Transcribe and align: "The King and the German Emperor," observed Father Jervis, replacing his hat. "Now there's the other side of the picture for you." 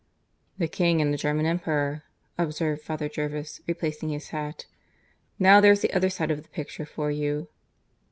"The 0.57 0.67
King 0.67 0.99
and 0.99 1.13
the 1.13 1.15
German 1.17 1.45
Emperor," 1.45 2.05
observed 2.35 2.81
Father 2.81 3.07
Jervis, 3.07 3.61
replacing 3.67 4.09
his 4.09 4.29
hat. 4.29 4.65
"Now 5.37 5.61
there's 5.61 5.81
the 5.81 5.93
other 5.93 6.09
side 6.09 6.31
of 6.31 6.41
the 6.41 6.49
picture 6.49 6.87
for 6.87 7.11
you." 7.11 7.49